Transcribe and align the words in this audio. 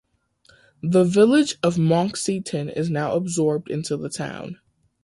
The 0.81 1.03
village 1.03 1.59
of 1.61 1.75
Monkseaton 1.77 2.69
is 2.75 2.89
now 2.89 3.13
absorbed 3.15 3.69
into 3.69 3.97
the 3.97 4.09
town. 4.09 4.57